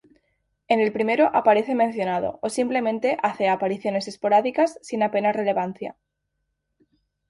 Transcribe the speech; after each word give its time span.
En 0.67 0.79
el 0.79 0.91
primero 0.91 1.29
aparece 1.31 1.75
mencionado, 1.75 2.39
o 2.41 2.49
simplemente 2.49 3.19
hace 3.21 3.47
apariciones 3.49 4.07
esporádicas 4.07 4.79
sin 4.81 5.03
apenas 5.03 5.35
relevancia. 5.35 5.95